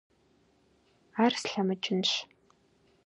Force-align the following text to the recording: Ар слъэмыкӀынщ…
Ар 1.23 1.33
слъэмыкӀынщ… 1.41 2.11